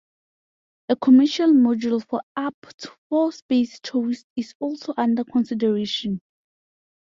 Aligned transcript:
A 0.89 0.95
commercial 0.95 1.49
module 1.53 2.03
for 2.03 2.23
up 2.35 2.55
to 2.79 2.89
four 3.07 3.31
space 3.31 3.79
tourists 3.81 4.25
is 4.35 4.55
also 4.59 4.95
under 4.97 5.23
consideration. 5.23 6.19